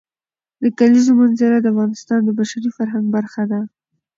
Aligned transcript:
د 0.63 0.63
کلیزو 0.77 1.11
منظره 1.21 1.57
د 1.61 1.65
افغانستان 1.73 2.19
د 2.25 2.29
بشري 2.39 2.69
فرهنګ 2.77 3.05
برخه 3.15 3.43
ده. 3.51 3.59